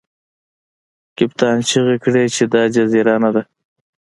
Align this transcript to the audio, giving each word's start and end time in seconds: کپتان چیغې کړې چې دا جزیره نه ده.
کپتان 1.17 1.57
چیغې 1.69 1.97
کړې 2.03 2.23
چې 2.35 2.43
دا 2.53 2.63
جزیره 2.75 3.15
نه 3.23 3.29
ده. 3.35 3.43